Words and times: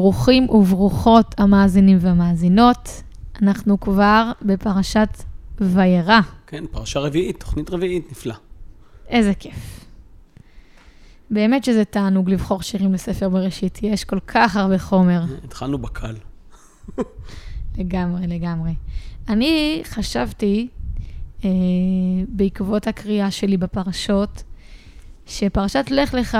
ברוכים 0.00 0.50
וברוכות 0.50 1.34
המאזינים 1.38 1.98
והמאזינות. 2.00 3.02
אנחנו 3.42 3.80
כבר 3.80 4.32
בפרשת 4.42 5.08
וירא. 5.60 6.20
כן, 6.46 6.64
פרשה 6.70 7.00
רביעית, 7.00 7.40
תוכנית 7.40 7.70
רביעית, 7.70 8.10
נפלא. 8.10 8.34
איזה 9.08 9.34
כיף. 9.34 9.84
באמת 11.30 11.64
שזה 11.64 11.84
תענוג 11.84 12.30
לבחור 12.30 12.62
שירים 12.62 12.92
לספר 12.92 13.28
בראשית, 13.28 13.78
יש 13.82 14.04
כל 14.04 14.20
כך 14.26 14.56
הרבה 14.56 14.78
חומר. 14.78 15.22
התחלנו 15.44 15.78
בקל. 15.78 16.14
לגמרי, 17.78 18.26
לגמרי. 18.26 18.74
אני 19.28 19.82
חשבתי, 19.84 20.68
אה, 21.44 21.50
בעקבות 22.28 22.86
הקריאה 22.86 23.30
שלי 23.30 23.56
בפרשות, 23.56 24.42
שפרשת 25.26 25.86
לך 25.90 26.14
לך, 26.14 26.38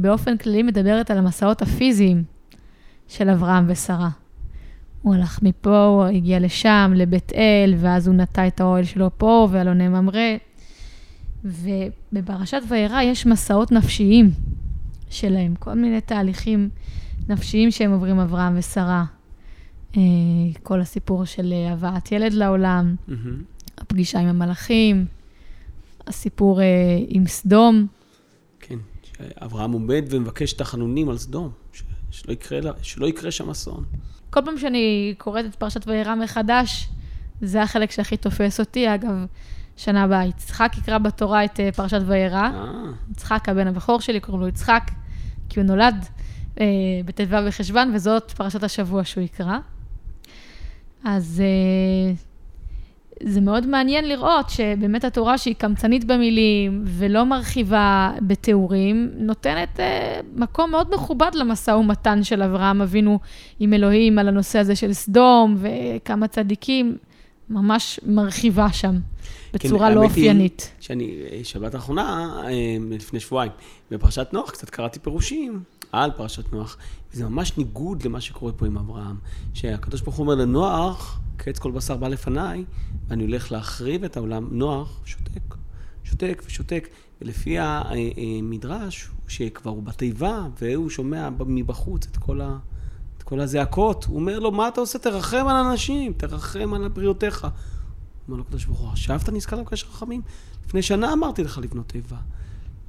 באופן 0.00 0.36
כללי 0.36 0.62
מדברת 0.62 1.10
על 1.10 1.18
המסעות 1.18 1.62
הפיזיים 1.62 2.24
של 3.08 3.30
אברהם 3.30 3.64
ושרה. 3.68 4.10
הוא 5.02 5.14
הלך 5.14 5.42
מפה, 5.42 5.84
הוא 5.84 6.04
הגיע 6.04 6.40
לשם, 6.40 6.92
לבית 6.96 7.32
אל, 7.32 7.74
ואז 7.78 8.08
הוא 8.08 8.16
נטע 8.16 8.46
את 8.46 8.60
האוהל 8.60 8.84
שלו 8.84 9.10
פה, 9.16 9.48
ואלוני 9.50 9.88
ממרא. 9.88 10.36
ובפרשת 11.44 12.60
וירא 12.68 13.02
יש 13.02 13.26
מסעות 13.26 13.72
נפשיים 13.72 14.30
שלהם, 15.10 15.54
כל 15.54 15.74
מיני 15.74 16.00
תהליכים 16.00 16.68
נפשיים 17.28 17.70
שהם 17.70 17.92
עוברים 17.92 18.20
אברהם 18.20 18.54
ושרה. 18.58 19.04
אה, 19.96 20.02
כל 20.62 20.80
הסיפור 20.80 21.24
של 21.24 21.52
הבאת 21.72 22.12
ילד 22.12 22.32
לעולם, 22.32 22.94
מהמם. 23.08 23.42
הפגישה 23.78 24.18
עם 24.18 24.26
המלאכים, 24.26 25.06
הסיפור 26.06 26.60
אה, 26.60 26.66
עם 27.08 27.26
סדום. 27.26 27.86
שאברהם 29.18 29.72
עומד 29.72 30.04
ומבקש 30.10 30.52
תחנונים 30.52 31.08
על 31.08 31.18
סדום, 31.18 31.50
שלא 32.10 32.32
יקרה, 32.32 32.60
לה- 32.60 32.72
שלא 32.82 33.06
יקרה 33.06 33.30
שם 33.30 33.50
אסון. 33.50 33.84
כל 34.30 34.40
פעם 34.44 34.58
שאני 34.58 35.14
קוראת 35.18 35.44
את 35.44 35.54
פרשת 35.54 35.88
וירא 35.88 36.14
מחדש, 36.14 36.88
זה 37.40 37.62
החלק 37.62 37.90
שהכי 37.90 38.16
תופס 38.16 38.60
אותי. 38.60 38.94
אגב, 38.94 39.10
שנה 39.76 40.02
הבאה 40.02 40.24
יצחק 40.24 40.72
יקרא 40.78 40.98
בתורה 40.98 41.44
את 41.44 41.60
אה, 41.60 41.72
פרשת 41.72 42.00
וירא. 42.06 42.42
אה, 42.54 42.72
יצחק, 43.10 43.48
הבן 43.48 43.66
הבכור 43.66 44.00
שלי, 44.00 44.20
קוראים 44.20 44.40
לו 44.42 44.48
יצחק, 44.48 44.90
כי 45.48 45.60
הוא 45.60 45.66
נולד 45.66 46.04
אה, 46.60 46.66
בט"ו 47.04 47.24
בחשוון, 47.46 47.92
וזאת 47.94 48.30
פרשת 48.30 48.62
השבוע 48.62 49.04
שהוא 49.04 49.24
יקרא. 49.24 49.58
אז 51.04 51.42
אה, 51.44 52.14
זה 53.22 53.40
מאוד 53.40 53.66
מעניין 53.66 54.08
לראות 54.08 54.50
שבאמת 54.50 55.04
התורה 55.04 55.38
שהיא 55.38 55.54
קמצנית 55.54 56.04
במילים 56.04 56.82
ולא 56.84 57.24
מרחיבה 57.24 58.12
בתיאורים, 58.20 59.10
נותנת 59.14 59.80
אה, 59.80 60.20
מקום 60.36 60.70
מאוד 60.70 60.94
מכובד 60.94 61.30
למשא 61.34 61.70
ומתן 61.70 62.22
של 62.22 62.42
אברהם 62.42 62.82
אבינו 62.82 63.18
עם 63.60 63.72
אלוהים 63.72 64.18
על 64.18 64.28
הנושא 64.28 64.58
הזה 64.58 64.76
של 64.76 64.92
סדום 64.92 65.56
וכמה 65.58 66.28
צדיקים, 66.28 66.96
ממש 67.50 68.00
מרחיבה 68.06 68.72
שם 68.72 68.94
בצורה 69.54 69.90
לא 69.90 70.00
האמת 70.00 70.10
היא 70.10 70.22
אופיינית. 70.22 70.70
שאני, 70.80 71.22
אה, 71.32 71.40
שבת 71.44 71.74
האחרונה, 71.74 72.30
אה, 72.44 72.76
לפני 72.90 73.20
שבועיים, 73.20 73.52
בפרשת 73.90 74.28
נוח, 74.32 74.50
קצת 74.50 74.70
קראתי 74.70 74.98
פירושים 74.98 75.62
על 75.92 76.10
פרשת 76.16 76.52
נוח, 76.52 76.76
וזה 77.12 77.28
ממש 77.28 77.58
ניגוד 77.58 78.02
למה 78.02 78.20
שקורה 78.20 78.52
פה 78.52 78.66
עם 78.66 78.78
אברהם. 78.78 79.16
שהקדוש 79.54 80.00
ברוך 80.00 80.16
הוא 80.16 80.24
אומר 80.24 80.34
לנוח, 80.34 81.20
קץ 81.36 81.58
כל 81.58 81.70
בשר 81.70 81.96
בא 81.96 82.08
לפניי, 82.08 82.64
ואני 83.08 83.22
הולך 83.22 83.52
להחריב 83.52 84.04
את 84.04 84.16
העולם. 84.16 84.48
נוח 84.50 85.00
שותק, 85.04 85.54
שותק 86.04 86.42
ושותק, 86.46 86.88
ולפי 87.20 87.56
המדרש, 87.58 89.10
שכבר 89.28 89.70
הוא 89.70 89.82
בתיבה, 89.82 90.46
והוא 90.60 90.90
שומע 90.90 91.28
מבחוץ 91.46 92.06
את 92.06 92.16
כל 92.16 92.40
ה... 92.40 92.58
את 93.18 93.22
כל 93.22 93.40
הזעקות, 93.40 94.04
הוא 94.04 94.16
אומר 94.16 94.38
לו, 94.38 94.52
מה 94.52 94.68
אתה 94.68 94.80
עושה? 94.80 94.98
תרחם 94.98 95.46
על 95.48 95.56
אנשים, 95.56 96.12
תרחם 96.12 96.74
על 96.74 96.88
בריאותיך. 96.88 97.46
אומר 98.28 98.38
לו 98.38 98.44
הקדוש 98.44 98.64
ברוך 98.64 98.78
הוא, 98.78 98.88
עכשיו 98.88 99.20
אתה 99.22 99.32
נזכר 99.32 99.56
לבקש 99.56 99.84
רחמים? 99.84 100.22
לפני 100.66 100.82
שנה 100.82 101.12
אמרתי 101.12 101.44
לך 101.44 101.58
לבנות 101.58 101.88
תיבה. 101.88 102.16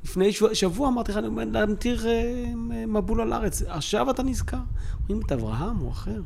לפני 0.03 0.31
שבוע, 0.31 0.55
שבוע 0.55 0.87
אמרתי 0.87 1.11
לך 1.11 1.19
להמטיר 1.51 2.07
אה, 2.07 2.53
מבול 2.87 3.21
על 3.21 3.33
הארץ. 3.33 3.61
עכשיו 3.61 4.09
אתה 4.09 4.23
נזכר? 4.23 4.57
אומרים 4.99 5.25
את 5.25 5.31
אברהם, 5.31 5.77
הוא 5.77 5.91
אחר. 5.91 6.21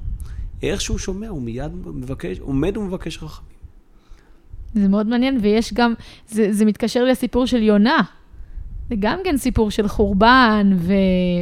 איך 0.63 0.81
שהוא 0.81 0.97
שומע, 0.97 1.27
הוא 1.27 1.41
מיד 1.41 1.71
מבקש, 1.85 2.39
עומד 2.39 2.77
ומבקש 2.77 3.23
רחמים. 3.23 3.53
זה 4.73 4.87
מאוד 4.87 5.07
מעניין, 5.07 5.37
ויש 5.41 5.73
גם, 5.73 5.93
זה, 6.27 6.53
זה 6.53 6.65
מתקשר 6.65 7.03
לסיפור 7.03 7.45
של 7.45 7.63
יונה. 7.63 8.01
זה 8.89 8.95
גם 8.99 9.19
כן 9.23 9.37
סיפור 9.37 9.71
של 9.71 9.87
חורבן 9.87 10.73
ו, 10.77 10.93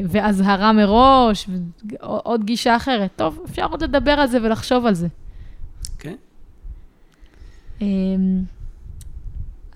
ואזהרה 0.09 0.73
מראש, 0.73 1.47
ועוד 1.99 2.43
גישה 2.43 2.75
אחרת. 2.75 3.09
טוב, 3.15 3.39
אפשר 3.45 3.65
עוד 3.65 3.83
לדבר 3.83 4.11
על 4.11 4.27
זה 4.27 4.37
ולחשוב 4.43 4.85
על 4.85 4.93
זה. 4.93 5.07
כן? 5.99 6.15
אמ, 7.81 8.43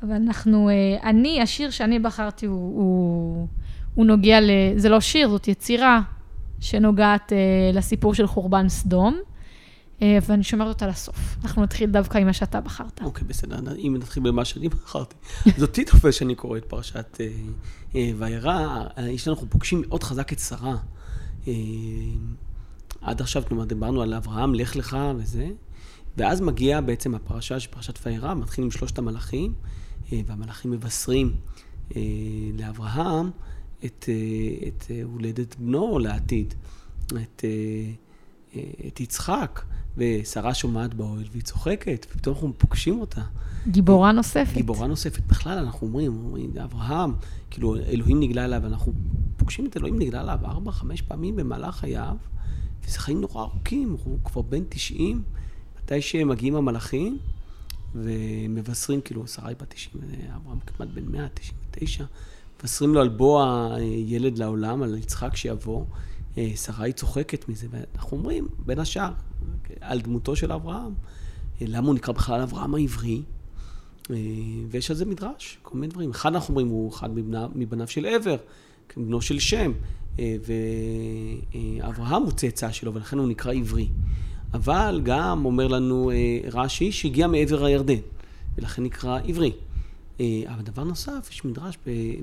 אבל 0.03 0.11
אנחנו, 0.11 0.69
אה, 0.69 1.09
אני, 1.09 1.41
השיר 1.41 1.69
שאני 1.69 1.99
בחרתי 1.99 2.45
הוא, 2.45 2.55
הוא, 2.55 3.47
הוא 3.95 4.05
נוגע 4.05 4.41
ל... 4.41 4.49
זה 4.77 4.89
לא 4.89 5.01
שיר, 5.01 5.29
זאת 5.29 5.47
יצירה 5.47 6.01
שנוגעת 6.59 7.33
אה, 7.33 7.37
לסיפור 7.73 8.13
של 8.13 8.27
חורבן 8.27 8.69
סדום, 8.69 9.19
אה, 10.01 10.17
ואני 10.27 10.43
שומרת 10.43 10.67
אותה 10.67 10.87
לסוף. 10.87 11.37
אנחנו 11.43 11.63
נתחיל 11.63 11.89
דווקא 11.89 12.17
עם 12.17 12.27
מה 12.27 12.33
שאתה 12.33 12.61
בחרת. 12.61 13.01
אוקיי, 13.03 13.27
בסדר, 13.27 13.75
אם 13.77 13.95
נתחיל 13.99 14.23
במה 14.23 14.45
שאני 14.45 14.69
בחרתי. 14.83 15.15
אז 15.55 15.61
אותי 15.61 15.85
תופס 15.85 16.15
שאני 16.15 16.35
קורא 16.35 16.57
את 16.57 16.65
פרשת 16.65 17.17
וירא, 17.93 18.83
יש 19.01 19.27
לנו, 19.27 19.37
פוגשים 19.49 19.81
מאוד 19.87 20.03
חזק 20.03 20.33
את 20.33 20.39
שרה. 20.39 20.75
עד 23.01 23.21
עכשיו, 23.21 23.43
כלומר, 23.47 23.65
דיברנו 23.65 24.01
על 24.01 24.13
אברהם, 24.13 24.55
לך 24.55 24.75
לך 24.75 24.97
וזה, 25.17 25.47
ואז 26.17 26.41
מגיעה 26.41 26.81
בעצם 26.81 27.15
הפרשה 27.15 27.59
של 27.59 27.71
פרשת 27.71 27.99
וירא, 28.05 28.33
מתחיל 28.33 28.63
עם 28.63 28.71
שלושת 28.71 28.97
המלאכים, 28.97 29.53
והמלאכים 30.11 30.71
מבשרים 30.71 31.33
אה, 31.95 32.01
לאברהם 32.57 33.29
את, 33.85 34.05
אה, 34.09 34.67
את 34.67 34.85
אה, 34.91 35.01
הולדת 35.03 35.55
בנו 35.55 35.99
לעתיד, 35.99 36.53
את, 37.07 37.43
אה, 37.43 37.91
אה, 38.55 38.87
את 38.87 38.99
יצחק. 38.99 39.61
ושרה 39.97 40.53
שומעת 40.53 40.93
באוהל 40.93 41.23
והיא 41.31 41.43
צוחקת, 41.43 42.05
ופתאום 42.09 42.35
אנחנו 42.35 42.53
פוגשים 42.57 43.01
אותה. 43.01 43.21
גיבורה 43.67 44.11
נוספת. 44.11 44.53
גיבורה 44.53 44.87
נוספת. 44.87 45.23
בכלל, 45.27 45.57
אנחנו 45.57 45.87
אומרים, 45.87 46.17
אומרים, 46.25 46.51
אברהם, 46.63 47.13
כאילו, 47.51 47.75
אלוהים 47.75 48.19
נגלה 48.19 48.45
אליו, 48.45 48.65
אנחנו 48.65 48.93
פוגשים 49.37 49.65
את 49.65 49.77
אלוהים 49.77 49.99
נגלה 49.99 50.21
אליו 50.21 50.39
ארבע, 50.45 50.71
חמש 50.71 51.01
פעמים 51.01 51.35
במהלך 51.35 51.75
חייו, 51.75 52.15
וזה 52.85 52.99
חיים 52.99 53.21
נורא 53.21 53.43
ארוכים, 53.43 53.97
הוא 54.03 54.19
כבר 54.23 54.41
בן 54.41 54.63
90, 54.69 55.23
מתי 55.83 56.01
שמגיעים 56.01 56.55
המלאכים, 56.55 57.17
ומבשרים, 57.95 59.01
כאילו, 59.01 59.27
שרה 59.27 59.47
היא 59.47 59.57
בת 59.61 59.73
90, 59.73 60.03
אברהם 60.35 60.59
כמעט 60.59 60.89
בן 60.93 61.11
100, 61.11 61.27
99, 61.33 62.05
מבשרים 62.59 62.93
לו 62.93 63.01
על 63.01 63.09
בוא 63.09 63.43
הילד 63.73 64.37
לעולם, 64.37 64.83
על 64.83 64.97
יצחק 64.97 65.35
שיבוא. 65.35 65.85
שרה 66.55 66.85
היא 66.85 66.93
צוחקת 66.93 67.49
מזה, 67.49 67.67
ואנחנו 67.71 68.17
אומרים, 68.17 68.47
בין 68.65 68.79
השאר, 68.79 69.11
על 69.81 70.01
דמותו 70.01 70.35
של 70.35 70.51
אברהם. 70.51 70.93
למה 71.61 71.87
הוא 71.87 71.95
נקרא 71.95 72.13
בכלל 72.13 72.41
אברהם 72.41 72.75
העברי? 72.75 73.21
ויש 74.69 74.91
על 74.91 74.97
זה 74.97 75.05
מדרש, 75.05 75.57
כל 75.61 75.77
מיני 75.77 75.91
דברים. 75.91 76.11
אחד 76.11 76.33
אנחנו 76.33 76.51
אומרים, 76.51 76.67
הוא 76.67 76.93
אחד 76.93 77.09
מבניו 77.55 77.87
של 77.87 78.05
עבר, 78.05 78.35
בנו 78.97 79.21
של 79.21 79.39
שם, 79.39 79.71
ואברהם 80.19 82.23
הוא 82.23 82.31
צאצא 82.31 82.71
שלו, 82.71 82.93
ולכן 82.93 83.17
הוא 83.17 83.27
נקרא 83.27 83.53
עברי. 83.53 83.89
אבל 84.55 85.01
גם 85.03 85.45
אומר 85.45 85.67
לנו 85.67 86.11
רש"י 86.53 86.91
שהגיע 86.91 87.27
מעבר 87.27 87.65
הירדן, 87.65 87.99
ולכן 88.57 88.83
נקרא 88.83 89.19
עברי. 89.27 89.51
אבל 90.19 90.61
דבר 90.63 90.83
נוסף, 90.83 91.27
יש 91.31 91.45
מדרש 91.45 91.77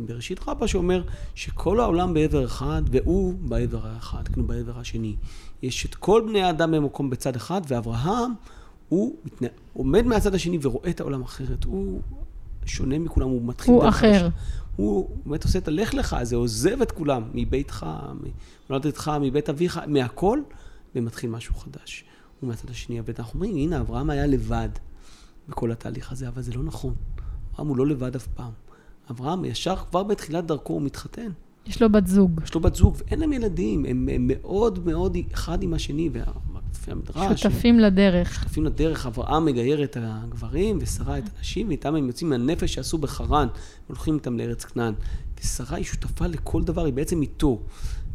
בראשית 0.06 0.40
רבה 0.48 0.68
שאומר 0.68 1.02
שכל 1.34 1.80
העולם 1.80 2.14
בעבר 2.14 2.44
אחד, 2.44 2.82
והוא 2.90 3.34
בעבר 3.40 3.86
האחד, 3.86 4.28
כאילו 4.28 4.46
בעבר 4.46 4.78
השני. 4.78 5.14
יש 5.62 5.86
את 5.86 5.94
כל 5.94 6.24
בני 6.28 6.42
האדם 6.42 6.70
במקום 6.70 7.10
בצד 7.10 7.36
אחד, 7.36 7.60
ואברהם, 7.68 8.32
הוא 8.88 9.16
מתנה... 9.24 9.48
עומד 9.72 10.06
מהצד 10.06 10.34
השני 10.34 10.58
ורואה 10.62 10.90
את 10.90 11.00
העולם 11.00 11.22
אחרת. 11.22 11.64
הוא 11.64 12.00
שונה 12.66 12.98
מכולם, 12.98 13.28
הוא 13.28 13.42
מתחיל... 13.44 13.74
הוא 13.74 13.88
אחר. 13.88 14.12
חדשה. 14.12 14.28
הוא 14.76 15.10
באמת 15.26 15.44
עושה 15.44 15.58
את 15.58 15.68
הלך 15.68 15.94
לך 15.94 16.12
הזה, 16.12 16.36
עוזב 16.36 16.82
את 16.82 16.92
כולם, 16.92 17.22
מביתך, 17.34 17.86
מולדתך, 18.70 19.10
מבית 19.20 19.48
אביך, 19.48 19.80
מהכל, 19.86 20.40
ומתחיל 20.94 21.30
משהו 21.30 21.54
חדש. 21.54 22.04
הוא 22.42 22.48
מהצד 22.48 22.70
השני, 22.70 23.00
ואנחנו 23.04 23.34
אומרים, 23.34 23.56
הנה, 23.56 23.80
אברהם 23.80 24.10
היה 24.10 24.26
לבד 24.26 24.68
בכל 25.48 25.72
התהליך 25.72 26.12
הזה, 26.12 26.28
אבל 26.28 26.42
זה 26.42 26.52
לא 26.52 26.62
נכון. 26.62 26.94
אברהם 27.54 27.68
הוא 27.68 27.76
לא 27.76 27.86
לבד 27.86 28.16
אף 28.16 28.26
פעם. 28.26 28.52
אברהם 29.10 29.44
ישר 29.44 29.76
כבר 29.90 30.02
בתחילת 30.02 30.46
דרכו 30.46 30.72
הוא 30.72 30.82
מתחתן. 30.82 31.28
יש 31.66 31.82
לו 31.82 31.92
בת 31.92 32.06
זוג. 32.06 32.40
יש 32.44 32.54
לו 32.54 32.60
בת 32.60 32.74
זוג, 32.74 32.96
ואין 32.98 33.20
להם 33.20 33.32
ילדים, 33.32 33.84
הם, 33.84 34.08
הם 34.12 34.24
מאוד 34.26 34.86
מאוד 34.86 35.16
אחד 35.32 35.62
עם 35.62 35.74
השני, 35.74 36.10
ולפי 36.12 36.90
המדרש... 36.90 37.42
שותפים 37.42 37.74
הם, 37.74 37.80
לדרך. 37.80 38.34
שותפים 38.34 38.64
לדרך, 38.64 39.06
אברהם 39.06 39.44
מגייר 39.44 39.84
את 39.84 39.96
הגברים, 40.00 40.78
ושרה 40.80 41.18
את 41.18 41.24
הנשים, 41.36 41.68
ואיתם 41.68 41.94
הם 41.94 42.06
יוצאים 42.06 42.30
מהנפש 42.30 42.74
שעשו 42.74 42.98
בחרן, 42.98 43.48
הולכים 43.86 44.14
איתם 44.14 44.38
לארץ 44.38 44.64
כנען. 44.64 44.94
ושרה 45.40 45.76
היא 45.76 45.84
שותפה 45.84 46.26
לכל 46.26 46.62
דבר, 46.62 46.84
היא 46.84 46.92
בעצם 46.92 47.22
איתו. 47.22 47.62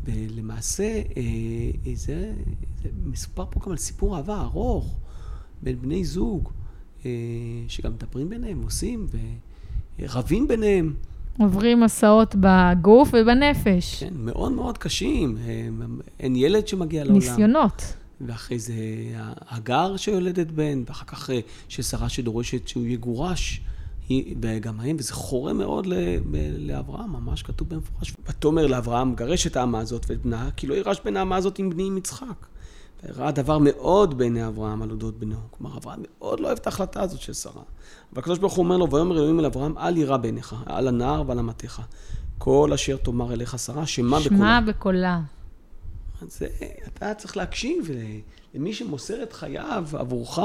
ולמעשה, 0.07 0.83
אה, 0.83 1.01
אה, 1.87 1.91
זה, 1.95 2.33
זה 2.83 2.89
מסופר 3.05 3.45
פה 3.49 3.59
גם 3.65 3.71
על 3.71 3.77
סיפור 3.77 4.17
אהבה 4.17 4.41
ארוך 4.41 4.97
בין 5.61 5.81
בני 5.81 6.05
זוג, 6.05 6.49
אה, 7.05 7.11
שגם 7.67 7.91
מדברים 7.91 8.29
ביניהם, 8.29 8.61
עושים, 8.63 9.07
ורבים 9.99 10.47
ביניהם. 10.47 10.93
עוברים 11.39 11.79
מסעות 11.79 12.35
בגוף 12.39 13.09
ובנפש. 13.13 14.03
כן, 14.03 14.13
מאוד 14.17 14.51
מאוד 14.51 14.77
קשים. 14.77 15.37
אין 16.19 16.35
ילד 16.35 16.67
שמגיע 16.67 17.03
לעולם. 17.03 17.19
ניסיונות. 17.19 17.93
ואחרי 18.21 18.59
זה 18.59 18.73
הגר 19.49 19.97
שיולדת 19.97 20.51
בן, 20.51 20.83
ואחר 20.87 21.05
כך 21.05 21.29
ששרה 21.69 22.09
שדורשת 22.09 22.67
שהוא 22.67 22.85
יגורש. 22.85 23.61
האם, 24.09 24.95
וזה 24.99 25.13
חורה 25.13 25.53
מאוד 25.53 25.87
לאברהם, 26.57 27.11
ממש 27.11 27.43
כתוב 27.43 27.69
במפורש. 27.69 28.13
ותאמר 28.25 28.67
לאברהם, 28.67 29.15
גרש 29.15 29.47
את 29.47 29.57
האמה 29.57 29.79
הזאת 29.79 30.05
ואת 30.09 30.21
בנה, 30.21 30.49
כי 30.55 30.67
לא 30.67 30.73
יירש 30.73 30.99
בין 31.05 31.17
האמה 31.17 31.35
הזאת 31.35 31.59
עם 31.59 31.69
בני 31.69 31.87
עם 31.87 31.97
יצחק. 31.97 32.47
ראה 33.15 33.31
דבר 33.31 33.57
מאוד 33.57 34.17
בעיני 34.17 34.47
אברהם 34.47 34.81
על 34.81 34.91
אודות 34.91 35.19
בנו. 35.19 35.35
כלומר, 35.51 35.77
אברהם 35.77 35.99
מאוד 36.19 36.39
לא 36.39 36.47
אוהב 36.47 36.57
את 36.57 36.67
ההחלטה 36.67 37.01
הזאת 37.01 37.21
של 37.21 37.33
שרה. 37.33 37.61
אבל 38.13 38.19
הקדוש 38.19 38.39
ברוך 38.39 38.53
הוא 38.53 38.63
אומר 38.63 38.77
לו, 38.77 38.91
ויאמר 38.91 39.17
אלוהים 39.17 39.39
אל 39.39 39.45
אברהם, 39.45 39.77
אל 39.77 39.97
יירא 39.97 40.17
בעיניך, 40.17 40.55
על 40.65 40.87
הנער 40.87 41.23
ועל 41.27 41.39
אמתיך. 41.39 41.81
כל 42.37 42.71
אשר 42.73 42.97
תאמר 42.97 43.33
אליך 43.33 43.59
שרה, 43.59 43.85
שמע 43.85 44.19
בקולה. 44.19 44.37
שמע 44.37 44.59
בקולה. 44.67 45.21
אז 46.21 46.43
אתה 46.87 47.13
צריך 47.13 47.37
להקשיב 47.37 47.89
למי 48.53 48.73
שמוסר 48.73 49.23
את 49.23 49.33
חייו 49.33 49.85
עבורך, 49.93 50.39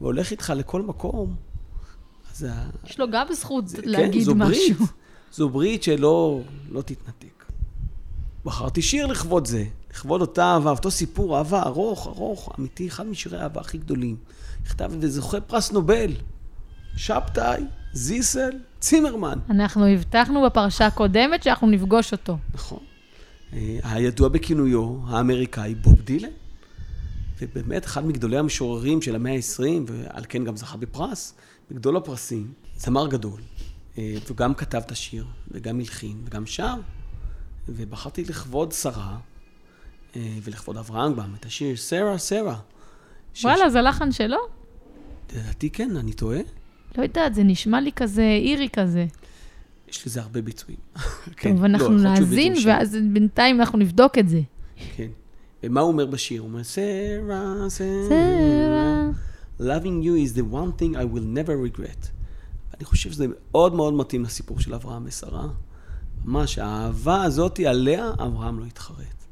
והולך 0.00 0.30
איתך 0.30 0.52
לכל 0.56 0.82
מקום. 0.82 1.34
זה... 2.38 2.50
יש 2.86 3.00
לו 3.00 3.10
גם 3.10 3.26
זכות 3.32 3.68
זה, 3.68 3.78
להגיד 3.84 4.12
כן, 4.12 4.20
זו 4.20 4.34
משהו. 4.34 4.74
ברית, 4.74 4.90
זו 5.32 5.48
ברית 5.48 5.82
שלא 5.82 6.40
לא 6.70 6.82
תתנתק. 6.82 7.44
בחרתי 8.44 8.82
שיר 8.82 9.06
לכבוד 9.06 9.46
זה, 9.46 9.64
לכבוד 9.90 10.20
אותה 10.20 10.44
אהבה, 10.44 10.70
אותו 10.70 10.90
סיפור 10.90 11.38
אהבה 11.38 11.62
ארוך, 11.62 12.06
ארוך, 12.06 12.52
אמיתי, 12.58 12.88
אחד 12.88 13.06
משירי 13.06 13.38
האהבה 13.38 13.60
הכי 13.60 13.78
גדולים. 13.78 14.16
נכתב 14.64 14.90
וזוכה 15.00 15.40
פרס 15.40 15.72
נובל, 15.72 16.12
שבתאי, 16.96 17.62
זיסל, 17.92 18.50
צימרמן. 18.80 19.38
אנחנו 19.50 19.86
הבטחנו 19.86 20.42
בפרשה 20.42 20.86
הקודמת 20.86 21.42
שאנחנו 21.42 21.66
נפגוש 21.66 22.12
אותו. 22.12 22.38
נכון. 22.54 22.80
אה, 23.52 23.78
הידוע 23.82 24.28
בכינויו 24.28 24.98
האמריקאי 25.06 25.74
בוב 25.74 26.00
דילן. 26.02 26.28
ובאמת 27.40 27.84
אחד 27.84 28.06
מגדולי 28.06 28.38
המשוררים 28.38 29.02
של 29.02 29.14
המאה 29.14 29.32
ה-20, 29.32 29.62
ועל 29.86 30.24
כן 30.28 30.44
גם 30.44 30.56
זכה 30.56 30.76
בפרס, 30.76 31.34
בגדול 31.70 31.96
הפרסים, 31.96 32.52
זמר 32.76 33.08
גדול, 33.08 33.40
אה, 33.98 34.14
וגם 34.30 34.54
כתב 34.54 34.78
את 34.86 34.90
השיר, 34.90 35.26
וגם 35.50 35.78
הלחין, 35.78 36.20
וגם 36.24 36.46
שר, 36.46 36.74
ובחרתי 37.68 38.24
לכבוד 38.24 38.72
שרה, 38.72 39.16
אה, 40.16 40.38
ולכבוד 40.42 40.76
אברהם 40.76 41.14
גם, 41.14 41.34
את 41.40 41.46
השיר 41.46 41.76
סרה, 41.76 42.18
סרה. 42.18 42.58
וואלה, 43.42 43.70
זה 43.70 43.82
לחן 43.82 44.12
שלו? 44.12 44.38
לדעתי 45.32 45.70
כן, 45.70 45.96
אני 45.96 46.12
טועה. 46.12 46.40
לא 46.98 47.02
יודעת, 47.02 47.34
זה 47.34 47.42
נשמע 47.42 47.80
לי 47.80 47.92
כזה 47.92 48.22
אירי 48.22 48.68
כזה. 48.72 49.06
יש 49.88 50.06
לזה 50.06 50.20
הרבה 50.20 50.42
ביצועים. 50.42 50.78
כן, 51.36 51.54
טוב, 51.54 51.64
אנחנו 51.64 51.96
לא, 51.96 52.02
נאזין, 52.02 52.54
ואז 52.66 52.96
בינתיים 53.12 53.60
אנחנו 53.60 53.78
נבדוק 53.78 54.18
את 54.18 54.28
זה. 54.28 54.40
כן. 54.96 55.08
ומה 55.62 55.80
הוא 55.80 55.92
אומר 55.92 56.06
בשיר? 56.06 56.40
הוא 56.40 56.48
אומר, 56.48 56.64
סרה, 56.64 57.68
סרה. 57.68 59.10
Loving 59.60 60.02
you 60.02 60.14
is 60.14 60.34
the 60.34 60.44
one 60.44 60.72
thing 60.72 60.96
I 60.96 61.04
will 61.04 61.26
never 61.36 61.56
regret. 61.56 62.10
אני 62.76 62.84
חושב 62.84 63.12
שזה 63.12 63.26
מאוד 63.28 63.74
מאוד 63.74 63.94
מתאים 63.94 64.22
לסיפור 64.22 64.60
של 64.60 64.74
אברהם 64.74 65.02
ושרה. 65.06 65.48
ממש, 66.24 66.58
האהבה 66.58 67.22
הזאת 67.22 67.60
עליה 67.60 68.10
אברהם 68.18 68.58
לא 68.58 68.64
התחרט. 68.64 69.24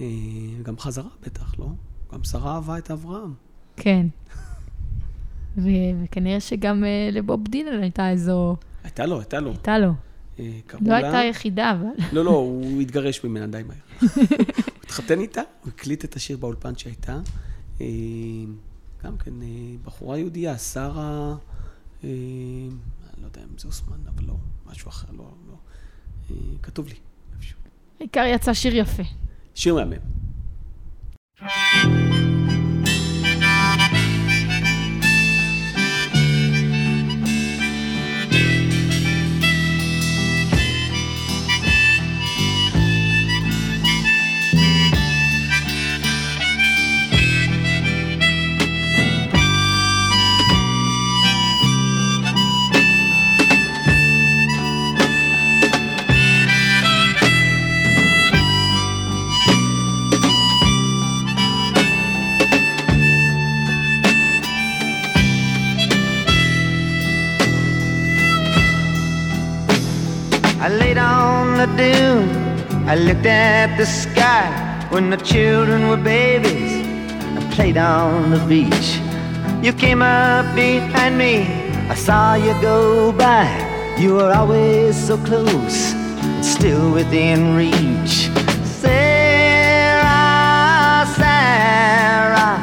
אה, 0.00 0.06
גם 0.62 0.78
חזרה 0.78 1.10
בטח, 1.22 1.58
לא? 1.58 1.66
גם 2.12 2.24
שרה 2.24 2.54
אהבה 2.54 2.78
את 2.78 2.90
אברהם. 2.90 3.34
כן. 3.76 4.06
וכנראה 6.04 6.40
שגם 6.40 6.84
uh, 6.84 7.14
לבוב 7.14 7.48
דילן 7.48 7.82
הייתה 7.82 8.10
איזו... 8.10 8.56
הייתה 8.84 9.06
לו, 9.06 9.18
הייתה 9.18 9.40
לו. 9.40 9.50
הייתה 9.50 9.78
לו. 9.78 9.92
Uh, 10.36 10.40
לא 10.80 10.88
לה... 10.88 10.96
הייתה 10.96 11.18
יחידה, 11.30 11.72
אבל... 11.72 12.04
לא, 12.12 12.24
לא, 12.24 12.30
הוא 12.30 12.80
התגרש 12.80 13.24
ממנה 13.24 13.46
די 13.46 13.62
מהר. 13.62 13.76
הוא 14.00 14.08
התחתן 14.82 15.20
איתה, 15.20 15.40
הוא 15.62 15.72
הקליט 15.74 16.04
את 16.04 16.16
השיר 16.16 16.36
באולפן 16.36 16.76
שהייתה. 16.76 17.20
גם 19.06 19.18
כן 19.18 19.42
אה, 19.42 19.46
בחורה 19.84 20.18
יהודייה, 20.18 20.58
שרה, 20.58 21.36
אה, 22.04 22.08
אני 23.14 23.22
לא 23.22 23.26
יודע 23.26 23.42
אם 23.42 23.58
זה 23.58 23.68
אוסמן, 23.68 23.96
אבל 24.14 24.24
לא, 24.24 24.34
משהו 24.66 24.88
אחר, 24.88 25.12
לא, 25.12 25.30
לא. 25.48 25.54
אה, 26.30 26.36
כתוב 26.62 26.88
לי. 26.88 26.94
העיקר 28.00 28.24
יצא 28.26 28.54
שיר 28.54 28.76
יפה. 28.76 29.02
שיר 29.54 29.74
מהמם. 29.74 29.96
I 72.88 72.94
looked 72.94 73.26
at 73.26 73.76
the 73.76 73.84
sky 73.84 74.46
when 74.90 75.10
the 75.10 75.16
children 75.16 75.88
were 75.88 75.96
babies 75.96 76.86
and 77.36 77.52
played 77.52 77.76
on 77.76 78.30
the 78.30 78.38
beach. 78.46 79.00
You 79.60 79.72
came 79.72 80.02
up 80.02 80.54
behind 80.54 81.18
me, 81.18 81.42
I 81.90 81.94
saw 81.96 82.34
you 82.34 82.54
go 82.62 83.10
by. 83.10 83.48
You 83.98 84.14
were 84.14 84.32
always 84.32 84.96
so 84.96 85.18
close, 85.18 85.94
still 86.40 86.92
within 86.92 87.56
reach. 87.56 88.30
Sarah, 88.64 90.04
Sarah, 91.16 92.56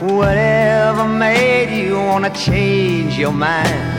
whatever 0.00 1.04
made 1.08 1.70
you 1.82 1.96
wanna 1.96 2.30
change 2.30 3.18
your 3.18 3.32
mind? 3.32 3.98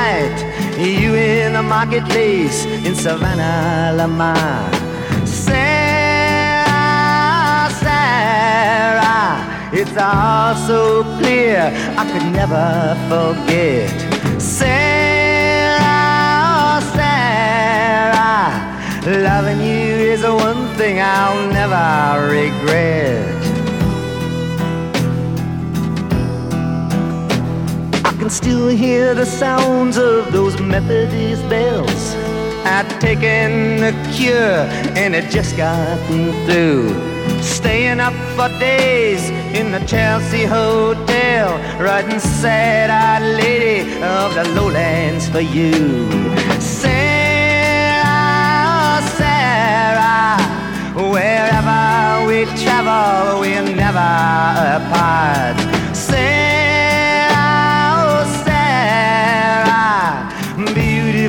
marketplace 1.71 2.65
in 2.65 2.93
Savannah, 2.93 3.95
Lamar. 3.95 4.69
Sarah, 5.25 6.67
Sarah, 7.79 9.39
it's 9.71 9.95
all 9.95 10.53
so 10.67 11.03
clear 11.19 11.71
I 11.97 12.03
could 12.11 12.27
never 12.39 12.67
forget. 13.07 13.89
Sarah, 14.41 14.81
Sarah, 16.97 18.51
loving 19.23 19.61
you 19.61 20.11
is 20.11 20.21
the 20.23 20.35
one 20.35 20.67
thing 20.75 20.99
I'll 20.99 21.47
never 21.53 22.27
regret. 22.35 23.30
Still 28.31 28.69
hear 28.69 29.13
the 29.13 29.25
sounds 29.25 29.97
of 29.97 30.31
those 30.31 30.57
Methodist 30.61 31.47
bells. 31.49 32.15
I'd 32.63 32.87
taken 33.01 33.81
the 33.81 33.91
cure 34.13 34.65
and 34.95 35.13
it 35.13 35.29
just 35.29 35.57
gotten 35.57 36.31
through. 36.45 36.89
Staying 37.41 37.99
up 37.99 38.13
for 38.35 38.47
days 38.57 39.29
in 39.53 39.71
the 39.71 39.79
Chelsea 39.85 40.45
Hotel, 40.45 41.59
writing 41.77 42.19
sad-eyed 42.19 43.21
lady 43.43 43.81
of 44.01 44.33
the 44.33 44.45
lowlands 44.55 45.27
for 45.27 45.41
you. 45.41 45.73
Sarah, 46.61 48.01
Sarah, 49.17 50.39
wherever 50.95 52.25
we 52.27 52.45
travel, 52.63 53.41
we're 53.41 53.61
never 53.75 53.99
apart. 54.77 55.57
Sarah, 55.93 56.40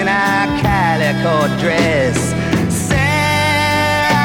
In 0.00 0.06
a 0.06 0.46
calico 0.62 1.48
dress. 1.58 2.16
Sarah, 2.88 4.18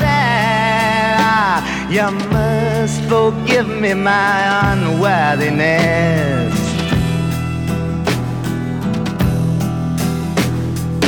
Sarah, 0.00 1.62
you 1.90 2.08
must 2.30 2.98
forgive 3.12 3.68
me 3.68 3.92
my 3.94 4.72
unworthiness. 4.72 6.54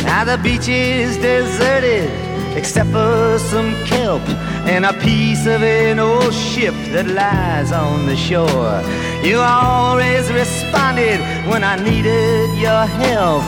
Now 0.04 0.24
the 0.24 0.36
beach 0.42 0.68
is 0.68 1.16
deserted 1.16 2.23
except 2.56 2.90
for 2.90 3.38
some 3.38 3.74
kelp 3.84 4.22
and 4.66 4.84
a 4.84 4.92
piece 4.94 5.46
of 5.46 5.62
an 5.62 5.98
old 5.98 6.32
ship 6.32 6.74
that 6.92 7.06
lies 7.06 7.72
on 7.72 8.06
the 8.06 8.16
shore. 8.16 8.82
You 9.22 9.38
always 9.38 10.30
responded 10.32 11.20
when 11.48 11.64
I 11.64 11.76
needed 11.76 12.50
your 12.58 12.86
help. 12.86 13.44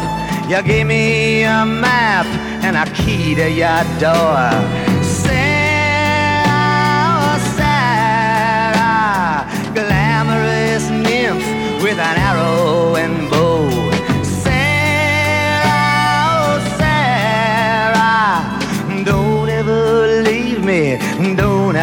You 0.51 0.63
gave 0.63 0.87
me 0.87 1.45
a 1.45 1.65
map 1.67 2.27
and 2.65 2.77
a 2.77 2.87
key 2.95 3.35
to 3.35 3.51
your 3.51 3.83
door. 3.99 4.96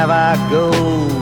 I 0.10 0.36
go? 0.50 1.13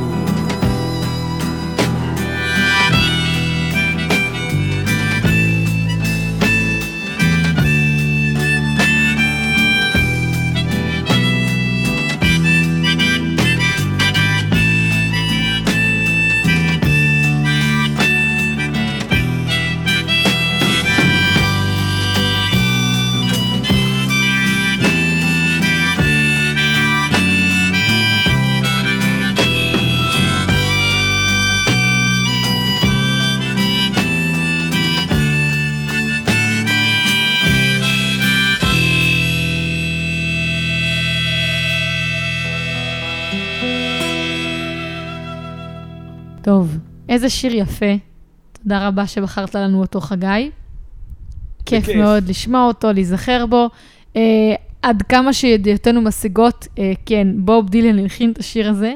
איזה 47.24 47.36
שיר 47.36 47.56
יפה. 47.56 47.96
תודה 48.64 48.88
רבה 48.88 49.08
שבחרת 49.08 49.56
לנו 49.56 49.82
אותו, 49.82 50.02
חגי. 50.02 50.52
כיף. 51.66 51.90
מאוד 51.90 52.30
לשמוע 52.30 52.68
אותו, 52.68 52.92
להיזכר 52.94 53.46
בו. 53.46 53.70
אה, 54.16 54.22
עד 54.82 55.02
כמה 55.02 55.34
שידיעותינו 55.34 56.02
משיגות, 56.02 56.68
אה, 56.80 56.92
כן, 57.06 57.28
בוב 57.36 57.70
דילן 57.70 58.00
הלחין 58.00 58.32
את 58.32 58.38
השיר 58.40 58.70
הזה. 58.70 58.94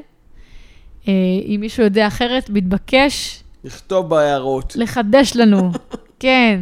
אה, 1.08 1.14
אם 1.46 1.58
מישהו 1.60 1.84
יודע 1.84 2.08
אחרת, 2.08 2.50
מתבקש 2.50 3.44
לכתוב 3.64 4.10
בהערות. 4.10 4.76
לחדש 4.76 5.36
לנו. 5.36 5.72
כן, 6.20 6.62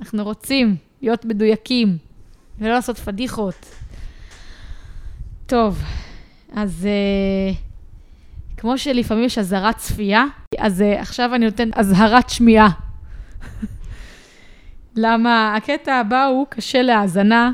אנחנו 0.00 0.24
רוצים 0.24 0.76
להיות 1.02 1.24
מדויקים 1.24 1.96
ולא 2.58 2.70
לעשות 2.70 2.98
פדיחות. 2.98 3.66
טוב, 5.46 5.82
אז 6.52 6.86
אה, 6.86 7.54
כמו 8.56 8.78
שלפעמים 8.78 9.24
יש 9.24 9.38
אזהרת 9.38 9.76
צפייה, 9.76 10.24
אז 10.60 10.82
אה, 10.82 11.00
עכשיו 11.00 11.34
אני 11.34 11.44
נותן 11.44 11.68
אזהרת 11.74 12.30
שמיעה. 12.30 12.68
למה 14.96 15.56
הקטע 15.56 15.94
הבא 15.94 16.24
הוא 16.24 16.46
קשה 16.48 16.82
להאזנה, 16.82 17.52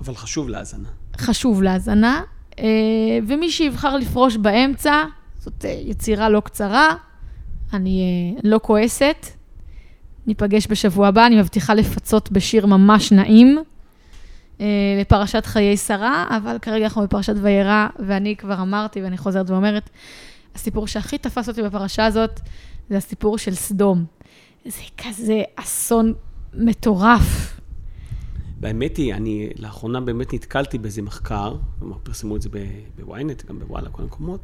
אבל 0.00 0.14
חשוב 0.14 0.48
להאזנה. 0.48 0.88
חשוב 1.16 1.62
להאזנה, 1.62 2.22
אה, 2.58 2.64
ומי 3.26 3.50
שיבחר 3.50 3.96
לפרוש 3.96 4.36
באמצע, 4.36 5.04
זאת 5.38 5.64
אה, 5.64 5.80
יצירה 5.84 6.28
לא 6.28 6.40
קצרה, 6.40 6.94
אני 7.72 8.34
לא 8.44 8.60
כועסת. 8.62 9.26
ניפגש 10.26 10.66
בשבוע 10.70 11.08
הבא, 11.08 11.26
אני 11.26 11.40
מבטיחה 11.40 11.74
לפצות 11.74 12.32
בשיר 12.32 12.66
ממש 12.66 13.12
נעים 13.12 13.58
לפרשת 15.00 15.46
חיי 15.46 15.76
שרה, 15.76 16.26
אבל 16.36 16.58
כרגע 16.62 16.84
אנחנו 16.84 17.02
בפרשת 17.02 17.34
וירא, 17.42 17.86
ואני 17.98 18.36
כבר 18.36 18.62
אמרתי, 18.62 19.02
ואני 19.02 19.18
חוזרת 19.18 19.50
ואומרת, 19.50 19.90
הסיפור 20.54 20.86
שהכי 20.86 21.18
תפס 21.18 21.48
אותי 21.48 21.62
בפרשה 21.62 22.06
הזאת, 22.06 22.40
זה 22.90 22.96
הסיפור 22.96 23.38
של 23.38 23.54
סדום. 23.54 24.04
זה 24.64 24.82
כזה 24.98 25.42
אסון 25.56 26.14
מטורף. 26.54 27.60
והאמת 28.60 28.96
היא, 28.96 29.14
אני 29.14 29.50
לאחרונה 29.58 30.00
באמת 30.00 30.34
נתקלתי 30.34 30.78
באיזה 30.78 31.02
מחקר, 31.02 31.56
כלומר 31.78 31.96
פרסמו 32.02 32.36
את 32.36 32.42
זה 32.42 32.48
בוויינט, 32.98 33.44
גם 33.46 33.58
בוואלה, 33.58 33.90
כל 33.90 34.02
המקומות, 34.02 34.40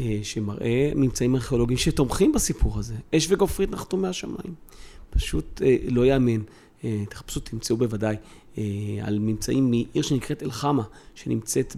אה, 0.00 0.18
שמראה 0.22 0.92
ממצאים 0.94 1.34
ארכיאולוגיים 1.34 1.78
שתומכים 1.78 2.32
בסיפור 2.32 2.78
הזה. 2.78 2.94
אש 3.16 3.26
וגופרית 3.30 3.70
נחתו 3.70 3.96
מהשמיים. 3.96 4.54
פשוט 5.10 5.62
אה, 5.64 5.76
לא 5.88 6.06
יאמן. 6.06 6.40
אה, 6.84 7.04
תחפשו, 7.08 7.40
תמצאו 7.40 7.76
בוודאי, 7.76 8.16
על 9.02 9.18
ממצאים 9.18 9.70
מעיר 9.70 10.02
שנקראת 10.02 10.42
אל-חמה, 10.42 10.82
שנמצאת 11.14 11.76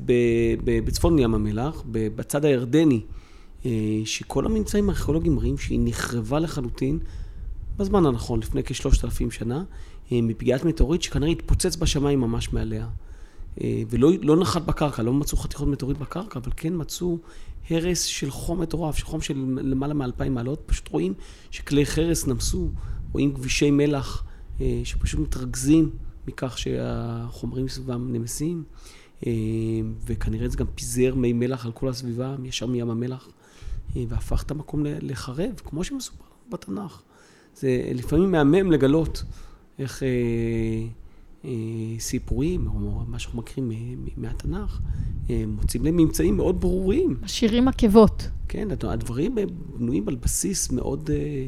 בצפון 0.64 1.18
ים 1.18 1.34
המלח, 1.34 1.82
בצד 1.90 2.44
הירדני, 2.44 3.00
שכל 4.04 4.46
הממצאים 4.46 4.88
הארכיאולוגיים 4.88 5.34
מראים 5.34 5.58
שהיא 5.58 5.80
נחרבה 5.82 6.38
לחלוטין 6.38 6.98
בזמן 7.76 8.06
הנכון, 8.06 8.40
לפני 8.40 8.62
כשלושת 8.64 9.04
אלפים 9.04 9.30
שנה, 9.30 9.64
אה, 10.12 10.18
מפגיעת 10.22 10.64
מטאוריט 10.64 11.02
שכנראה 11.02 11.30
התפוצץ 11.30 11.76
בשמיים 11.76 12.20
ממש 12.20 12.52
מעליה. 12.52 12.88
אה, 13.60 13.82
ולא 13.90 14.10
לא 14.22 14.36
נחת 14.36 14.62
בקרקע, 14.62 15.02
לא 15.02 15.12
מצאו 15.12 15.38
חתיכות 15.38 15.68
מטאוריט 15.68 15.98
בקרקע, 15.98 16.38
אבל 16.38 16.52
כן 16.56 16.72
מצאו 16.76 17.18
הרס 17.70 18.02
של 18.02 18.30
חום 18.30 18.60
מטורף, 18.60 18.96
של 18.96 19.06
חום 19.06 19.20
של 19.20 19.34
למעלה 19.62 19.94
מאלפיים 19.94 20.34
מעלות. 20.34 20.62
פשוט 20.66 20.88
רואים 20.88 21.14
שכלי 21.50 21.86
חרס 21.86 22.26
נמסו, 22.26 22.70
רואים 23.12 23.34
כבישי 23.34 23.70
מלח 23.70 24.24
אה, 24.60 24.80
שפשוט 24.84 25.20
מתרכזים 25.20 25.90
מכך 26.28 26.58
שהחומרים 26.58 27.68
סביבם 27.68 28.12
נמסים, 28.12 28.64
אה, 29.26 29.32
וכנראה 30.06 30.48
זה 30.48 30.56
גם 30.56 30.66
פיזר 30.74 31.14
מי 31.14 31.32
מלח 31.32 31.66
על 31.66 31.72
כל 31.72 31.88
הסביבה, 31.88 32.36
ישר 32.44 32.66
מים 32.66 32.90
המלח, 32.90 33.28
אה, 33.28 33.43
והפך 34.08 34.42
את 34.42 34.50
המקום 34.50 34.82
לחרב, 34.86 35.52
כמו 35.64 35.84
שמסופר 35.84 36.24
בתנ"ך. 36.50 37.02
זה 37.56 37.90
לפעמים 37.94 38.30
מהמם 38.32 38.72
לגלות 38.72 39.24
איך 39.78 40.02
אה, 40.02 40.08
אה, 41.44 41.50
סיפורים, 41.98 42.66
או 42.66 42.72
מה 43.08 43.18
שאנחנו 43.18 43.38
מכירים 43.38 43.72
מהתנ"ך, 44.16 44.80
אה, 45.30 45.44
מוצאים 45.46 45.84
להם 45.84 45.96
ממצאים 45.96 46.36
מאוד 46.36 46.60
ברורים. 46.60 47.16
משאירים 47.22 47.68
עקבות. 47.68 48.28
כן, 48.48 48.70
הד- 48.70 48.84
הדברים 48.84 49.34
בנויים 49.78 50.08
על 50.08 50.14
בסיס 50.14 50.70
מאוד 50.70 51.10
אה, 51.10 51.46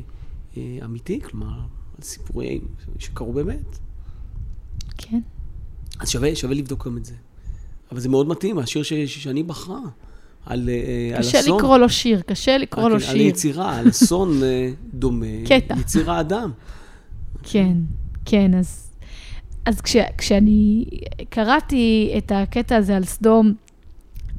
אה, 0.57 0.85
אמיתי, 0.85 1.21
כלומר, 1.21 1.59
על 1.97 2.03
סיפורים 2.03 2.61
שקרו 2.99 3.33
באמת. 3.33 3.79
כן. 4.99 5.21
אז 6.01 6.09
שווה, 6.09 6.35
שווה 6.37 6.55
לבדוק 6.55 6.87
גם 6.87 6.97
את 6.97 7.05
זה. 7.05 7.15
אבל 7.93 8.01
זה 8.01 8.09
מאוד 8.09 8.29
מתאים, 8.29 8.59
השיר 8.59 8.83
ש, 8.83 8.93
שאני 8.93 9.43
בחרה, 9.43 9.81
על, 10.47 10.69
אה, 10.69 11.17
על 11.17 11.23
קשה 11.23 11.41
אסון. 11.41 11.59
לקרוא 11.59 11.79
לו 11.79 11.89
שיר, 11.89 12.21
קשה 12.21 12.59
לקרוא 12.59 12.89
לו 12.89 12.97
על, 12.97 13.03
על 13.03 13.17
שיר. 13.17 13.21
יצירה, 13.21 13.77
על 13.77 13.89
אסון 13.89 14.43
אה, 14.43 14.71
דומה. 14.95 15.27
קטע. 15.47 15.75
יציר 15.81 16.11
האדם. 16.11 16.51
כן, 17.43 17.77
כן, 18.25 18.55
אז, 18.55 18.91
אז 19.65 19.81
כש, 19.81 19.97
כשאני 20.19 20.85
קראתי 21.29 22.15
את 22.19 22.33
הקטע 22.35 22.77
הזה 22.77 22.97
על 22.97 23.05
סדום, 23.05 23.55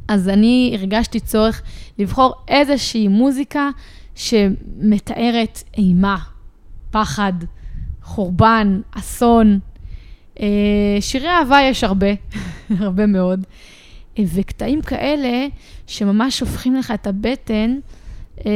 אז 0.07 0.29
אני 0.29 0.75
הרגשתי 0.79 1.19
צורך 1.19 1.61
לבחור 1.99 2.33
איזושהי 2.47 3.07
מוזיקה 3.07 3.69
שמתארת 4.15 5.63
אימה, 5.77 6.17
פחד, 6.91 7.33
חורבן, 8.03 8.81
אסון. 8.91 9.59
אה, 10.39 10.97
שירי 10.99 11.27
אהבה 11.27 11.59
יש 11.61 11.83
הרבה, 11.83 12.07
הרבה 12.79 13.05
מאוד. 13.05 13.45
וקטעים 14.33 14.81
כאלה 14.81 15.47
שממש 15.87 16.39
הופכים 16.39 16.75
לך 16.75 16.91
את 16.91 17.07
הבטן, 17.07 17.79
אה, 18.45 18.51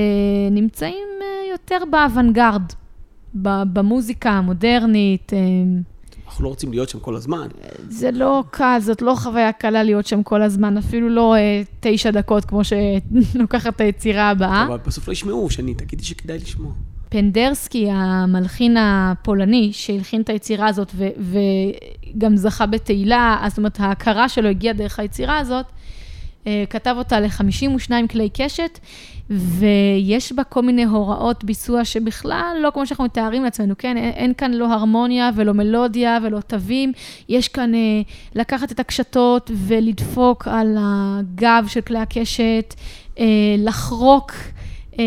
נמצאים 0.51 1.07
אה, 1.21 1.51
יותר 1.51 1.77
באוונגרד, 1.91 2.61
במוזיקה 3.33 4.29
המודרנית. 4.29 5.33
אה, 5.33 5.39
אנחנו 6.31 6.43
לא 6.43 6.49
רוצים 6.49 6.71
להיות 6.71 6.89
שם 6.89 6.99
כל 6.99 7.15
הזמן. 7.15 7.47
זה 7.89 8.11
לא 8.11 8.43
קל, 8.51 8.77
זאת 8.81 9.01
לא 9.01 9.15
חוויה 9.15 9.51
קלה 9.51 9.83
להיות 9.83 10.05
שם 10.05 10.23
כל 10.23 10.41
הזמן, 10.41 10.77
אפילו 10.77 11.09
לא 11.09 11.35
אה, 11.35 11.61
תשע 11.79 12.11
דקות 12.11 12.45
כמו 12.45 12.61
שלוקחת 12.63 13.81
היצירה 13.81 14.29
הבאה. 14.29 14.65
אבל 14.65 14.77
בסוף 14.87 15.07
לא 15.07 15.13
ישמעו, 15.13 15.49
שאני 15.49 15.73
תגידי 15.73 16.03
שכדאי 16.03 16.37
לשמוע. 16.37 16.71
פנדרסקי, 17.11 17.87
המלחין 17.91 18.77
הפולני, 18.79 19.69
שהלחין 19.73 20.21
את 20.21 20.29
היצירה 20.29 20.67
הזאת 20.67 20.91
ו- 20.95 21.35
וגם 22.15 22.37
זכה 22.37 22.65
בתהילה, 22.65 23.45
זאת 23.47 23.57
אומרת, 23.57 23.79
ההכרה 23.79 24.29
שלו 24.29 24.49
הגיעה 24.49 24.73
דרך 24.73 24.99
היצירה 24.99 25.37
הזאת, 25.37 25.65
אה, 26.47 26.63
כתב 26.69 26.95
אותה 26.97 27.19
ל-52 27.19 27.91
כלי 28.09 28.29
קשת, 28.33 28.79
ויש 29.29 30.33
בה 30.33 30.43
כל 30.43 30.61
מיני 30.61 30.83
הוראות 30.83 31.43
ביצוע 31.43 31.85
שבכלל 31.85 32.57
לא 32.61 32.69
כמו 32.73 32.87
שאנחנו 32.87 33.03
מתארים 33.03 33.43
לעצמנו, 33.43 33.73
כן? 33.77 33.97
אין, 33.97 34.09
אין 34.09 34.33
כאן 34.33 34.51
לא 34.51 34.73
הרמוניה 34.73 35.29
ולא 35.35 35.53
מלודיה 35.53 36.17
ולא 36.23 36.39
תווים, 36.39 36.91
יש 37.29 37.47
כאן 37.47 37.75
אה, 37.75 38.01
לקחת 38.35 38.71
את 38.71 38.79
הקשתות 38.79 39.51
ולדפוק 39.53 40.47
על 40.47 40.77
הגב 40.79 41.65
של 41.67 41.81
כלי 41.81 41.99
הקשת, 41.99 42.75
אה, 43.19 43.25
לחרוק. 43.57 44.31
אה, 44.99 45.05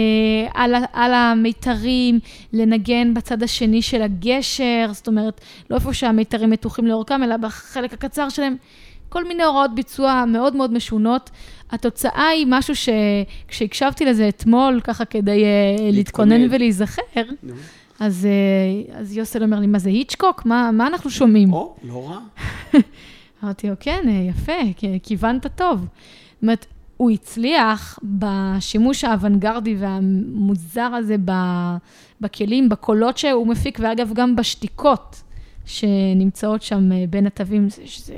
על, 0.55 0.75
על 0.93 1.15
המיתרים, 1.15 2.19
לנגן 2.53 3.15
בצד 3.15 3.43
השני 3.43 3.83
של 3.83 4.03
הגשר, 4.03 4.87
זאת 4.93 5.07
אומרת, 5.07 5.41
לא 5.71 5.77
איפה 5.77 5.95
שהמיתרים 5.95 6.51
מתוחים 6.51 6.87
לאורכם, 6.87 7.23
אלא 7.23 7.37
בחלק 7.37 7.93
הקצר 7.93 8.29
שלהם. 8.29 8.57
כל 9.09 9.25
מיני 9.25 9.43
הוראות 9.43 9.75
ביצוע 9.75 10.25
מאוד 10.29 10.57
מאוד 10.57 10.73
משונות. 10.73 11.31
התוצאה 11.71 12.29
היא 12.29 12.47
משהו 12.49 12.75
שכשהקשבתי 12.75 14.05
לזה 14.05 14.29
אתמול, 14.29 14.81
ככה 14.85 15.05
כדי 15.05 15.45
אה, 15.45 15.91
להתכונן. 15.93 16.47
ולהיזכר. 16.51 17.23
אז, 18.01 18.27
אה, 18.27 19.01
אז 19.01 19.17
יוסל 19.17 19.43
אומר 19.43 19.61
לי, 19.61 19.67
מה 19.67 19.79
זה 19.79 19.91
היצ'קוק? 19.91 20.47
מה, 20.47 20.71
מה 20.73 20.87
אנחנו 20.87 21.11
שומעים? 21.11 21.53
או, 21.53 21.77
לא 21.83 22.09
רע. 22.09 22.19
אמרתי 23.45 23.69
לו, 23.69 23.75
כן, 23.81 24.05
אה, 24.09 24.31
יפה, 24.31 24.87
כיוונת 25.03 25.47
טוב. 25.57 25.81
זאת 25.81 26.43
אומרת, 26.43 26.67
הוא 27.05 27.11
הצליח 27.11 27.99
בשימוש 28.03 29.05
האוונגרדי 29.05 29.77
והמוזר 29.79 30.81
הזה 30.95 31.17
בכלים, 32.21 32.69
בקולות 32.69 33.19
שהוא 33.19 33.47
מפיק, 33.47 33.79
ואגב, 33.83 34.11
גם 34.15 34.37
בשתיקות 34.37 35.23
שנמצאות 35.65 36.63
שם 36.63 36.93
אה, 36.93 37.05
בין 37.11 37.27
התווים, 37.27 37.69
זה- 37.69 37.83
שזה 37.87 38.15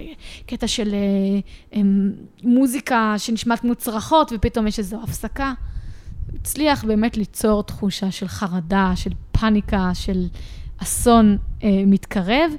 קטע 0.46 0.66
של 0.66 0.94
אה, 0.94 1.78
em, 1.80 1.84
מוזיקה 2.42 3.14
שנשמעת 3.18 3.60
כמו 3.60 3.74
צרחות, 3.74 4.32
ופתאום 4.34 4.66
יש 4.66 4.78
איזו 4.78 5.00
הפסקה. 5.02 5.52
הוא 6.30 6.38
הצליח 6.40 6.84
באמת 6.84 7.16
ליצור 7.16 7.62
תחושה 7.62 8.10
של 8.10 8.28
חרדה, 8.28 8.92
של 8.94 9.10
פאניקה, 9.32 9.90
של 9.94 10.26
אסון 10.82 11.36
אה, 11.62 11.68
מתקרב, 11.86 12.50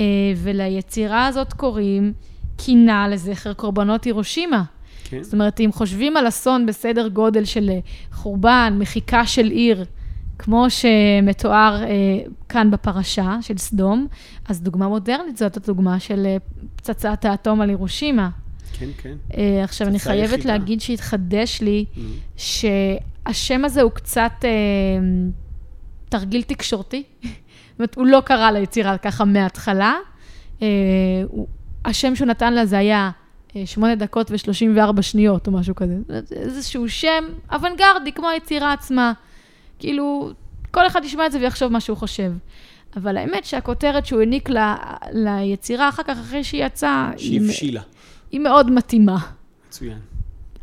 אה, 0.00 0.04
וליצירה 0.36 1.26
הזאת 1.26 1.52
קוראים 1.52 2.12
קינה 2.56 3.08
לזכר 3.08 3.52
קורבנות 3.52 4.04
הירושימה. 4.04 4.62
כן. 5.10 5.22
זאת 5.22 5.32
אומרת, 5.32 5.60
אם 5.60 5.70
חושבים 5.72 6.16
על 6.16 6.28
אסון 6.28 6.66
בסדר 6.66 7.08
גודל 7.08 7.44
של 7.44 7.70
אה, 7.70 7.78
חורבן, 8.12 8.76
מחיקה 8.78 9.26
של 9.26 9.46
עיר, 9.46 9.84
כמו 10.38 10.66
שמתואר 10.70 11.82
אה, 11.82 11.88
כאן 12.48 12.70
בפרשה 12.70 13.38
של 13.40 13.58
סדום, 13.58 14.06
אז 14.48 14.62
דוגמה 14.62 14.88
מודרנית 14.88 15.36
זאת 15.36 15.56
הדוגמה 15.56 16.00
של 16.00 16.26
אה, 16.26 16.36
פצצת 16.76 17.24
האטום 17.24 17.60
על 17.60 17.68
הירושימה. 17.68 18.28
כן, 18.78 18.88
כן. 19.02 19.16
אה, 19.36 19.64
עכשיו, 19.64 19.88
אני 19.88 19.98
חייבת 19.98 20.38
יחידה. 20.38 20.52
להגיד 20.52 20.80
שהתחדש 20.80 21.60
לי 21.60 21.84
נו. 21.96 22.08
שהשם 22.36 23.64
הזה 23.64 23.82
הוא 23.82 23.90
קצת 23.90 24.32
אה, 24.44 24.50
תרגיל 26.08 26.42
תקשורתי. 26.42 27.02
זאת 27.22 27.78
אומרת, 27.78 27.94
הוא 27.96 28.06
לא 28.06 28.22
קרא 28.24 28.50
ליצירה 28.50 28.98
ככה 28.98 29.24
מההתחלה. 29.24 29.94
אה, 30.62 30.66
הוא, 31.28 31.46
השם 31.84 32.16
שהוא 32.16 32.28
נתן 32.28 32.52
לה 32.52 32.66
זה 32.66 32.78
היה 32.78 33.10
אה, 33.56 33.66
שמונה 33.66 33.94
דקות 33.94 34.30
ו-34 34.30 35.02
שניות 35.02 35.46
או 35.46 35.52
משהו 35.52 35.74
כזה. 35.74 35.94
איזשהו 36.32 36.88
שם 36.88 37.24
אוונגרדי, 37.52 38.12
כמו 38.12 38.28
היצירה 38.28 38.72
עצמה. 38.72 39.12
כאילו, 39.78 40.30
כל 40.70 40.86
אחד 40.86 41.04
ישמע 41.04 41.26
את 41.26 41.32
זה 41.32 41.38
ויחשוב 41.38 41.72
מה 41.72 41.80
שהוא 41.80 41.96
חושב. 41.96 42.32
אבל 42.96 43.16
האמת 43.16 43.44
שהכותרת 43.44 44.06
שהוא 44.06 44.20
העניק 44.20 44.50
ל, 44.50 44.58
ליצירה 45.12 45.88
אחר 45.88 46.02
כך, 46.02 46.18
אחרי 46.18 46.44
שהיא 46.44 46.64
יצאה, 46.64 47.10
היא, 47.18 47.40
שהבשילה. 47.40 47.82
היא 48.30 48.40
מאוד 48.40 48.70
מתאימה. 48.70 49.18
מצוין. 49.68 49.98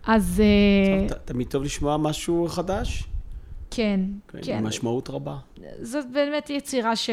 אז 0.08 0.42
אה, 0.44 1.08
ת- 1.10 1.28
תמיד 1.28 1.48
טוב 1.48 1.64
לשמוע 1.64 1.98
משהו 1.98 2.48
חדש. 2.50 3.04
כן, 3.72 4.00
כן. 4.28 4.40
כן. 4.42 4.58
עם 4.58 4.68
משמעות 4.68 5.10
רבה. 5.10 5.36
זאת 5.82 6.06
באמת 6.12 6.50
יצירה 6.50 6.96
ש... 6.96 7.10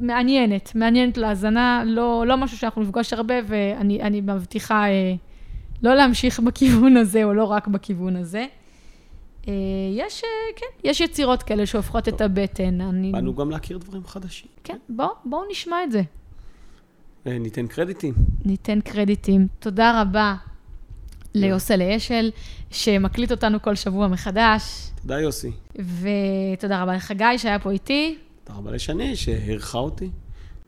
מעניינת, 0.00 0.74
מעניינת 0.74 1.18
להאזנה, 1.18 1.82
לא, 1.86 2.24
לא 2.26 2.36
משהו 2.36 2.58
שאנחנו 2.58 2.82
נפגוש 2.82 3.12
הרבה, 3.12 3.34
ואני 3.46 4.02
אני 4.02 4.20
מבטיחה 4.20 4.88
אה, 4.88 5.14
לא 5.82 5.94
להמשיך 5.94 6.40
בכיוון 6.40 6.96
הזה, 6.96 7.24
או 7.24 7.34
לא 7.34 7.44
רק 7.44 7.68
בכיוון 7.68 8.16
הזה. 8.16 8.46
אה, 9.48 9.52
יש, 9.92 10.22
אה, 10.24 10.28
כן, 10.56 10.88
יש 10.88 11.00
יצירות 11.00 11.42
כאלה 11.42 11.66
שהופכות 11.66 12.08
את 12.08 12.20
הבטן. 12.20 12.80
אני... 12.80 13.12
באנו 13.12 13.34
גם 13.34 13.50
להכיר 13.50 13.78
דברים 13.78 14.06
חדשים. 14.06 14.48
כן, 14.64 14.76
בואו 14.88 15.08
בוא 15.24 15.44
נשמע 15.50 15.84
את 15.84 15.92
זה. 15.92 16.02
אה, 17.26 17.38
ניתן 17.38 17.66
קרדיטים. 17.66 18.14
ניתן 18.44 18.80
קרדיטים. 18.80 19.46
תודה 19.58 20.00
רבה 20.02 20.34
ליוסל 21.34 21.82
אשל, 21.82 22.30
שמקליט 22.70 23.30
אותנו 23.30 23.62
כל 23.62 23.74
שבוע 23.74 24.08
מחדש, 24.08 24.90
תודה, 25.02 25.20
יוסי. 25.20 25.50
ותודה 25.74 26.82
רבה 26.82 26.94
לחגי 26.94 27.38
שהיה 27.38 27.58
פה 27.58 27.70
איתי. 27.70 28.18
רבה 28.54 28.70
לשני 28.70 29.16
שהערכה 29.16 29.78
אותי. 29.78 30.10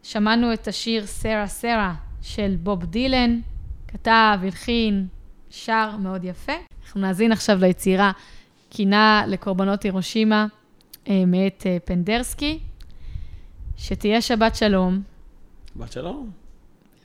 שמענו 0.03 0.53
את 0.53 0.69
השיר 0.69 1.07
סרה 1.07 1.47
סרה 1.47 1.95
של 2.23 2.57
בוב 2.63 2.85
דילן, 2.85 3.41
כתב, 3.89 4.39
הלחין, 4.43 5.07
שר 5.51 5.97
מאוד 5.97 6.25
יפה. 6.25 6.53
אנחנו 6.85 7.01
נאזין 7.01 7.33
עכשיו 7.33 7.59
ליצירה 7.61 8.13
קינה 8.71 9.25
לקורבנות 9.27 9.83
הירושימה 9.83 10.47
אה, 11.09 11.25
מאת 11.27 11.67
אה, 11.67 11.77
פנדרסקי. 11.85 12.59
שתהיה 13.77 14.23
שבת 14.23 14.55
שלום, 14.55 15.03
בת 15.77 15.93
שלום. 15.93 16.31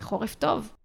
חורף 0.01 0.35
טוב. 0.35 0.82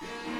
Bye. 0.00 0.37